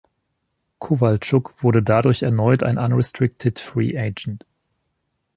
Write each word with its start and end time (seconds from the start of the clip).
Kowaltschuk 0.79 1.61
wurde 1.61 1.83
dadurch 1.83 2.23
erneut 2.23 2.63
ein 2.63 2.79
unrestricted 2.79 3.59
Free 3.59 3.95
Agent. 3.95 4.45